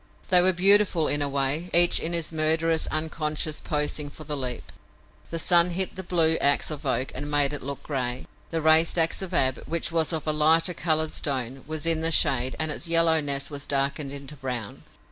[0.29, 4.71] They were beautiful in a way, each in his murderous, unconscious posing for the leap.
[5.29, 8.27] The sun hit the blue ax of Oak and made it look a gray.
[8.49, 12.09] The raised ax of Ab, which was of a lighter colored stone, was in the
[12.09, 14.81] shade and its yellowness was darkened into brown.